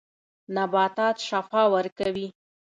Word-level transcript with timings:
نباتات 0.55 1.15
شفاء 1.29 1.67
ورکوي. 1.73 2.27